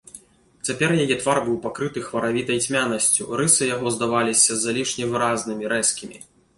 Цяпер 0.69 0.93
яе 1.03 1.17
твар 1.23 1.37
быў 1.49 1.59
пакрыты 1.65 2.03
хваравітай 2.07 2.63
цьмянасцю, 2.69 3.31
рысы 3.43 3.63
яго 3.75 3.87
здаваліся 4.01 4.61
залішне 4.67 5.03
выразнымі, 5.15 5.73
рэзкімі. 5.77 6.17